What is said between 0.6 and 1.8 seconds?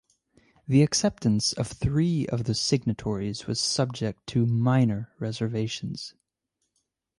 The acceptance of